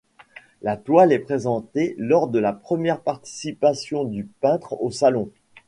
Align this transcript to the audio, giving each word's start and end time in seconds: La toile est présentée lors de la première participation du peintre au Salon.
La 0.63 0.77
toile 0.77 1.13
est 1.13 1.19
présentée 1.19 1.93
lors 1.99 2.27
de 2.27 2.39
la 2.39 2.53
première 2.53 3.01
participation 3.03 4.03
du 4.03 4.23
peintre 4.41 4.81
au 4.81 4.89
Salon. 4.89 5.29